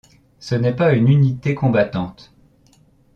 Ce 0.39 0.55
n'est 0.55 0.75
pas 0.75 0.93
une 0.95 1.09
unité 1.09 1.53
combattante. 1.53 2.33